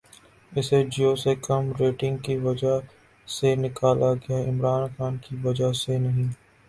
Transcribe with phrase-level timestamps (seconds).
[0.51, 2.75] اسے جیو سے کم ریٹننگ کی وجہ
[3.27, 6.29] سے نکالا گیا، عمران خان کی وجہ سے نہیں